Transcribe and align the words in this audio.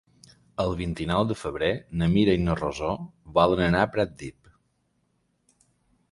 El 0.61 0.71
vint-i-nou 0.77 1.25
de 1.31 1.35
febrer 1.41 1.67
na 2.01 2.07
Mira 2.13 2.33
i 2.37 2.41
na 2.45 2.55
Rosó 2.61 2.89
volen 3.39 3.61
anar 3.65 3.83
a 3.89 3.91
Pratdip. 3.97 4.49